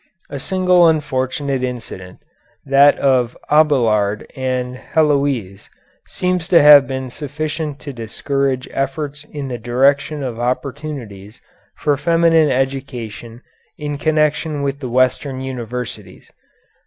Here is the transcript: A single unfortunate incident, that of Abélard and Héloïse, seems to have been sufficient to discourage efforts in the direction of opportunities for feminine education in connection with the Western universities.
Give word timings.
A 0.31 0.39
single 0.39 0.87
unfortunate 0.87 1.61
incident, 1.61 2.21
that 2.65 2.97
of 2.97 3.37
Abélard 3.51 4.25
and 4.35 4.77
Héloïse, 4.95 5.69
seems 6.07 6.47
to 6.47 6.59
have 6.59 6.87
been 6.87 7.11
sufficient 7.11 7.77
to 7.81 7.93
discourage 7.93 8.67
efforts 8.71 9.25
in 9.25 9.47
the 9.47 9.59
direction 9.59 10.23
of 10.23 10.39
opportunities 10.39 11.39
for 11.77 11.97
feminine 11.97 12.49
education 12.49 13.43
in 13.77 13.99
connection 13.99 14.63
with 14.63 14.79
the 14.79 14.89
Western 14.89 15.39
universities. 15.39 16.31